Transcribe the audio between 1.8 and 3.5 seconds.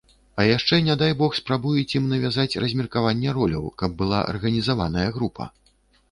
ім навязаць размеркаванне